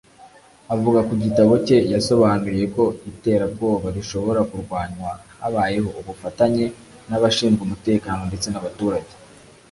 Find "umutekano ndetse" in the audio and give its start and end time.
7.67-8.47